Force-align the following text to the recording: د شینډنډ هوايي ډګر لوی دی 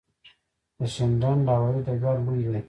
د 0.77 0.79
شینډنډ 0.93 1.45
هوايي 1.55 1.79
ډګر 1.85 2.15
لوی 2.25 2.41
دی 2.51 2.59